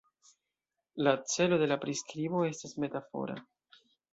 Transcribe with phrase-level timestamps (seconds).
[1.07, 3.41] La celo de la priskribo estas metafora.